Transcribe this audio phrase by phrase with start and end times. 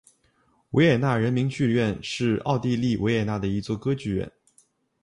[0.71, 4.31] 维也纳人民剧院是奥地利维也纳的一座歌剧院。